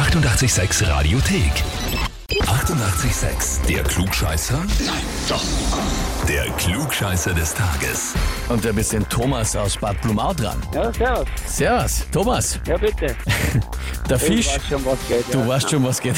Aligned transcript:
886 0.00 0.80
Radiothek. 0.88 2.09
88,6. 2.38 3.66
Der 3.66 3.82
Klugscheißer? 3.82 4.58
Nein, 4.58 5.02
doch. 5.28 5.42
Der 6.28 6.44
Klugscheißer 6.58 7.34
des 7.34 7.54
Tages. 7.54 8.14
Und 8.48 8.64
da 8.64 8.70
bist 8.70 8.92
den 8.92 9.08
Thomas 9.08 9.56
aus 9.56 9.76
Bad 9.76 10.00
Blumau 10.00 10.32
dran. 10.32 10.56
Ja, 10.72 10.92
servus. 10.92 11.26
Servus, 11.46 12.06
Thomas. 12.12 12.60
Ja, 12.68 12.76
bitte. 12.76 13.16
Der 14.08 14.16
Ich 14.16 14.22
Fisch. 14.22 14.46
weiß 14.48 14.62
schon, 14.68 14.84
was 14.84 14.98
geht. 15.08 15.34
Du 15.34 15.38
ja. 15.38 15.48
weißt 15.48 15.70
schon, 15.70 15.84
was 15.84 16.00
geht. 16.00 16.16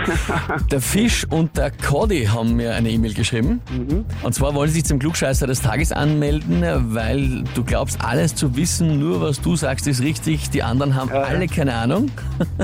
der 0.70 0.80
Fisch 0.80 1.24
und 1.30 1.56
der 1.56 1.70
Cody 1.70 2.24
haben 2.26 2.56
mir 2.56 2.74
eine 2.74 2.90
E-Mail 2.90 3.14
geschrieben. 3.14 3.60
Mhm. 3.70 4.04
Und 4.22 4.34
zwar 4.34 4.52
wollen 4.54 4.68
sie 4.68 4.76
sich 4.76 4.84
zum 4.84 4.98
Klugscheißer 4.98 5.46
des 5.46 5.60
Tages 5.62 5.92
anmelden, 5.92 6.64
weil 6.92 7.44
du 7.54 7.62
glaubst, 7.62 8.00
alles 8.00 8.34
zu 8.34 8.56
wissen, 8.56 8.98
nur 8.98 9.20
was 9.20 9.40
du 9.40 9.54
sagst, 9.54 9.86
ist 9.86 10.00
richtig. 10.00 10.50
Die 10.50 10.64
anderen 10.64 10.96
haben 10.96 11.10
ja. 11.10 11.22
alle 11.22 11.46
keine 11.46 11.74
Ahnung. 11.74 12.10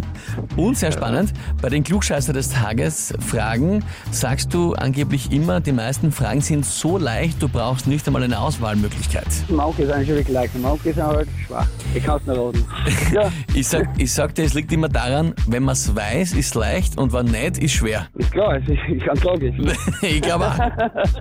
und 0.57 0.77
sehr 0.77 0.91
spannend, 0.91 1.33
bei 1.63 1.69
den 1.69 1.85
Klugscheißer 1.85 2.33
des 2.33 2.49
Tages 2.49 2.60
Fragen 2.65 3.85
sagst 4.11 4.53
du 4.55 4.75
angeblich 4.75 5.33
immer, 5.33 5.61
die 5.61 5.73
meisten 5.73 6.13
Fragen 6.13 6.41
sind 6.41 6.65
so 6.65 6.99
leicht, 6.99 7.41
du 7.43 7.49
brauchst 7.49 7.87
nicht 7.87 8.07
einmal 8.07 8.23
eine 8.23 8.39
Auswahlmöglichkeit. 8.39 9.27
Mauke 9.49 9.83
ist 9.83 9.91
eigentlich 9.93 10.09
wirklich 10.09 10.29
leicht. 10.29 10.59
Mauke 10.61 10.91
ist 10.91 11.01
halt 11.01 11.29
schwach. 11.47 11.67
Ich 11.95 12.05
kann 12.05 12.19
es 12.21 12.27
nicht 12.27 12.39
raten. 12.39 12.65
Ja, 13.13 13.33
Ich 13.55 13.67
sag, 13.69 13.89
ich 13.99 14.13
sag 14.13 14.35
dir, 14.35 14.45
es 14.45 14.55
liegt 14.55 14.71
immer 14.73 14.89
daran, 14.89 15.35
wenn 15.47 15.63
man 15.65 15.73
es 15.73 15.95
weiß, 15.95 16.33
ist 16.35 16.55
leicht 16.55 16.97
und 16.99 17.13
wenn 17.13 17.27
nicht, 17.27 17.59
ist 17.59 17.73
schwer. 17.73 18.07
ist 18.15 18.31
klar. 18.31 18.57
Es 18.57 18.69
ist 18.69 19.05
ganz 19.07 19.23
logisch. 19.25 19.55
ich 20.03 20.21
glaube 20.23 20.47
auch. 20.47 20.59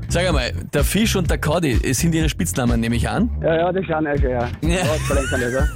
Sag 0.08 0.28
einmal, 0.28 0.52
der 0.74 0.84
Fisch 0.84 1.16
und 1.16 1.30
der 1.30 1.38
Cody, 1.40 1.80
sind 1.94 2.14
ihre 2.14 2.30
Spitznamen, 2.30 2.80
nehme 2.80 2.96
ich 2.96 3.10
an. 3.10 3.30
Ja, 3.42 3.56
ja, 3.56 3.72
das 3.72 3.86
schauen 3.86 4.06
wir 4.06 4.18
schon, 4.18 4.30
ja. 4.30 4.48
Ja. 4.62 4.82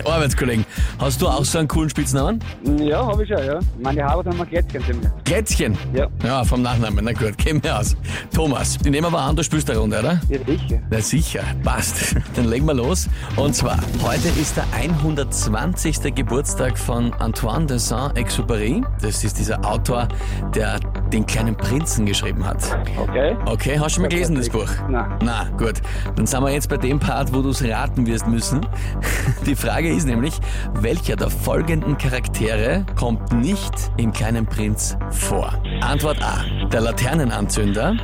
Arbeitskollegen 0.11 0.65
sind. 0.65 1.01
Hast 1.01 1.21
du 1.21 1.27
auch 1.27 1.43
so 1.45 1.57
einen 1.59 1.67
coolen 1.67 1.89
Spitznamen? 1.89 2.39
ja. 2.79 2.93
Ja, 2.93 3.03
habe 3.07 3.23
ich 3.23 3.29
schon, 3.29 3.43
ja. 3.43 3.59
Meine 3.81 4.03
Haare 4.03 4.23
haben 4.23 4.37
wir 4.37 4.45
Glätzchen 4.45 4.83
ziemlich. 4.85 5.09
Glätzchen. 5.53 5.77
Ja. 5.93 6.07
Ja, 6.23 6.43
vom 6.43 6.61
Nachnamen. 6.61 7.05
Na 7.05 7.13
gut, 7.13 7.37
gehen 7.37 7.63
wir 7.63 7.79
aus. 7.79 7.95
Thomas, 8.33 8.77
ich 8.83 8.91
nehme 8.91 9.07
aber 9.07 9.21
an, 9.21 9.35
du 9.35 9.43
spielst 9.43 9.69
eine 9.69 9.79
Runde, 9.79 9.99
oder? 9.99 10.21
Ja, 10.29 10.39
sicher. 10.45 10.81
Na 10.89 11.01
sicher, 11.01 11.43
passt. 11.63 12.15
Dann 12.35 12.45
legen 12.45 12.65
wir 12.65 12.73
los. 12.73 13.07
Und 13.35 13.55
zwar, 13.55 13.77
heute 14.01 14.29
ist 14.39 14.57
der 14.57 14.65
120. 14.73 16.15
Geburtstag 16.15 16.77
von 16.77 17.13
Antoine 17.13 17.65
de 17.65 17.77
Saint-Exupéry. 17.77 18.83
Das 19.01 19.23
ist 19.23 19.37
dieser 19.39 19.63
Autor, 19.65 20.07
der 20.55 20.79
den 21.13 21.25
kleinen 21.25 21.55
Prinzen 21.55 22.05
geschrieben 22.05 22.45
hat. 22.45 22.57
Okay. 22.97 23.35
Okay, 23.45 23.79
hast 23.79 23.85
du 23.85 23.89
schon 23.95 24.01
mal 24.03 24.09
gelesen, 24.09 24.35
das 24.35 24.49
Buch? 24.49 24.67
Nein. 24.89 25.19
Na, 25.23 25.45
gut. 25.57 25.75
Dann 26.15 26.25
sind 26.25 26.43
wir 26.43 26.51
jetzt 26.51 26.69
bei 26.69 26.77
dem 26.77 26.99
Part, 26.99 27.33
wo 27.33 27.41
du 27.41 27.49
es 27.49 27.63
raten 27.63 28.07
wirst 28.07 28.27
müssen. 28.27 28.61
Die 29.45 29.55
Frage 29.55 29.89
ist 29.89 30.07
nämlich, 30.07 30.39
welcher 30.73 31.15
der 31.15 31.29
folgenden 31.29 31.97
Charaktere 31.97 32.85
kommt 32.97 33.31
nicht 33.31 33.91
im 33.97 34.11
Kleinen 34.11 34.45
Prinz 34.45 34.97
vor? 35.11 35.53
Antwort 35.81 36.21
A, 36.23 36.43
der 36.69 36.81
Laternenanzünder. 36.81 37.95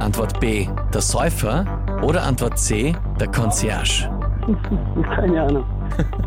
Antwort 0.00 0.40
B, 0.40 0.66
der 0.92 1.00
Säufer. 1.00 1.64
Oder 2.02 2.24
Antwort 2.24 2.58
C, 2.58 2.94
der 3.20 3.28
Concierge. 3.28 4.10
Keine 5.16 5.42
Ahnung. 5.42 5.64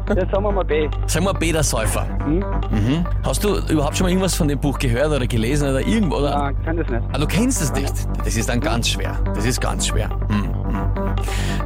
Jetzt 0.10 0.32
sagen 0.32 0.44
wir 0.44 0.52
mal 0.52 0.64
B. 0.64 0.90
Sagen 1.06 1.26
wir 1.26 1.34
B, 1.34 1.52
der 1.52 1.64
Säufer. 1.64 2.08
Hm? 2.26 2.40
Mhm. 2.40 3.06
Hast 3.24 3.44
du 3.44 3.58
überhaupt 3.70 3.98
schon 3.98 4.06
mal 4.06 4.10
irgendwas 4.10 4.36
von 4.36 4.48
dem 4.48 4.60
Buch 4.60 4.80
gehört 4.80 5.08
oder 5.08 5.28
gelesen 5.28 5.70
oder 5.70 5.82
irgendwo? 5.82 6.18
Oder? 6.18 6.38
Nein, 6.38 6.56
ich 6.60 6.66
kann 6.66 6.78
das 6.78 6.88
nicht. 6.88 7.04
Ah, 7.12 7.18
du 7.18 7.28
kennst 7.28 7.62
es 7.62 7.74
nicht. 7.74 7.94
Das 8.24 8.36
ist 8.36 8.48
dann 8.48 8.62
ganz 8.62 8.90
schwer. 8.90 9.18
Das 9.36 9.46
ist 9.46 9.60
ganz 9.60 9.88
schwer. 9.88 10.10
Hm. 10.30 10.48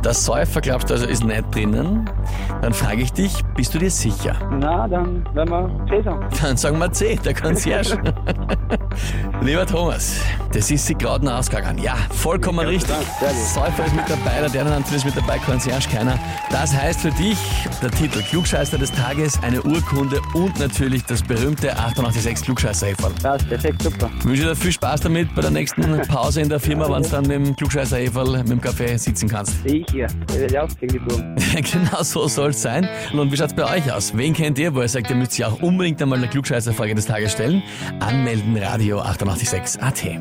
Der 0.03 0.13
Säufer, 0.13 0.61
glaubst 0.61 0.89
du, 0.89 0.95
also 0.95 1.05
ist 1.05 1.23
nicht 1.23 1.53
drinnen? 1.53 2.09
Dann 2.61 2.73
frage 2.73 3.01
ich 3.03 3.13
dich, 3.13 3.43
bist 3.55 3.73
du 3.73 3.77
dir 3.79 3.91
sicher? 3.91 4.35
Na, 4.59 4.87
dann 4.87 5.23
werden 5.35 5.49
wir 5.49 5.85
C 5.89 6.01
sagen. 6.01 6.25
Dann 6.41 6.57
sagen 6.57 6.79
wir 6.79 6.91
C, 6.91 7.19
der 7.23 7.35
Concierge. 7.35 7.99
Lieber 9.41 9.65
Thomas, 9.65 10.21
das 10.53 10.69
ist 10.69 10.85
sie 10.85 10.95
gerade 10.95 11.25
noch 11.25 11.33
ausgegangen. 11.33 11.77
Ja, 11.79 11.95
vollkommen 12.11 12.67
richtig. 12.67 12.95
Säufer 13.53 13.85
ist 13.85 13.95
mit 13.95 14.09
dabei, 14.09 14.39
der 14.41 14.49
Dernenanzug 14.49 14.95
ist 14.97 15.05
mit 15.05 15.15
dabei, 15.15 15.39
Concierge 15.39 15.87
keiner. 15.89 16.19
Das 16.49 16.73
heißt 16.73 17.01
für 17.01 17.11
dich 17.11 17.37
der 17.81 17.91
Titel 17.91 18.21
Klugscheißer 18.21 18.77
des 18.77 18.91
Tages, 18.91 19.41
eine 19.41 19.61
Urkunde 19.61 20.19
und 20.33 20.59
natürlich 20.59 21.03
das 21.05 21.21
berühmte 21.21 21.71
886 21.77 22.45
klugscheißer 22.45 22.87
-Häferl. 22.87 23.11
Das 23.21 23.41
ist 23.41 23.49
perfekt, 23.49 23.81
super. 23.81 24.09
Ich 24.19 24.25
wünsche 24.25 24.43
dir 24.43 24.55
viel 24.55 24.71
Spaß 24.71 25.01
damit 25.01 25.33
bei 25.35 25.41
der 25.41 25.51
nächsten 25.51 26.01
Pause 26.07 26.41
in 26.41 26.49
der 26.49 26.59
Firma, 26.59 26.89
wenn 26.89 27.03
du 27.03 27.09
dann 27.09 27.27
mit 27.27 27.31
dem 27.31 27.55
klugscheißer 27.55 27.97
mit 27.99 28.49
dem 28.49 28.61
Kaffee 28.61 28.97
sitzen 28.97 29.29
kannst. 29.29 29.55
Ja, 29.65 30.07
gegen 30.79 30.93
die 30.93 30.99
Buben. 30.99 31.35
genau 31.71 32.03
so 32.03 32.27
soll 32.27 32.49
es 32.51 32.61
sein. 32.61 32.87
Und 33.13 33.31
wie 33.31 33.37
schaut's 33.37 33.53
bei 33.53 33.77
euch 33.77 33.91
aus? 33.91 34.15
Wen 34.15 34.33
kennt 34.33 34.59
ihr, 34.59 34.73
wo 34.73 34.81
ihr 34.81 34.87
sagt, 34.87 35.09
ihr 35.09 35.15
müsst 35.15 35.33
sich 35.33 35.45
auch 35.45 35.61
unbedingt 35.61 36.01
einmal 36.01 36.17
eine 36.17 36.27
Klugscheißer-Frage 36.27 36.95
des 36.95 37.05
Tages 37.05 37.31
stellen? 37.33 37.63
Anmelden, 37.99 38.57
Radio 38.57 38.99
886 38.99 39.81
AT. 39.81 40.20